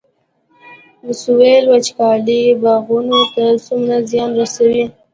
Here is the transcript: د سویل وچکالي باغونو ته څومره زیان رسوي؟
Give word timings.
د 1.03 1.05
سویل 1.21 1.63
وچکالي 1.73 2.41
باغونو 2.63 3.19
ته 3.33 3.45
څومره 3.65 3.95
زیان 4.11 4.29
رسوي؟ 4.41 4.85